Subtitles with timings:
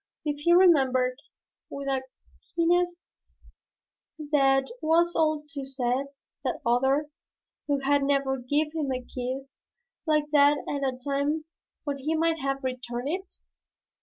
[0.25, 1.15] Did he remember,
[1.69, 2.01] with a
[2.55, 2.97] keenness
[4.31, 6.07] that was all too sad,
[6.43, 7.11] that other,
[7.67, 9.57] who had never given him a kiss
[10.07, 11.45] like that at a time
[11.83, 13.35] when he might have returned it?